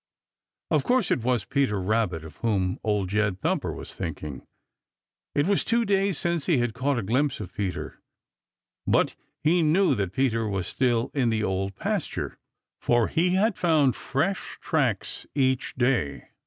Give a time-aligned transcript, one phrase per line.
[0.71, 4.41] Of course it was Peter Rabbit of whom Old Jed Thumper was thinking.
[5.35, 8.01] It was two days since he had caught a glimpse of Peter,
[8.87, 12.39] but he knew that Peter was still in the Old Pasture,
[12.79, 16.29] for he had found fresh tracks each day.